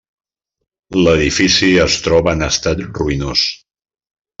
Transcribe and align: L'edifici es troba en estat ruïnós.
L'edifici 1.01 1.71
es 1.85 2.01
troba 2.09 2.37
en 2.39 2.49
estat 2.51 2.85
ruïnós. 2.91 3.49